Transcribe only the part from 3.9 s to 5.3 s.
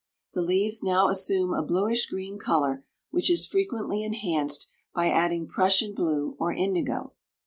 enhanced by